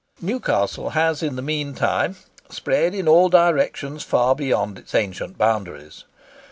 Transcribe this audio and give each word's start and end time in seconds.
Newcastle 0.19 0.89
has 0.89 1.21
in 1.21 1.35
the 1.35 1.43
mean 1.43 1.75
time 1.75 2.15
spread 2.49 2.95
in 2.95 3.07
all 3.07 3.29
directions 3.29 4.01
far 4.01 4.33
beyond 4.33 4.79
its 4.79 4.95
ancient 4.95 5.37
boundaries. 5.37 6.05